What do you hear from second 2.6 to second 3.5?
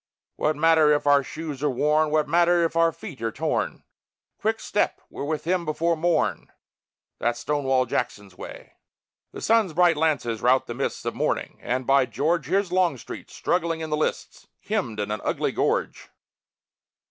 if our feet are